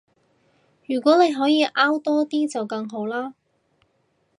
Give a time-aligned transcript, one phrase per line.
[0.87, 3.35] 如果你可以搲多啲就更好啦